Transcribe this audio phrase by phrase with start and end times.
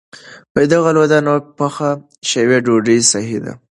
[0.69, 1.89] د غلو- دانو پخه
[2.31, 3.53] شوې ډوډۍ صحي ده.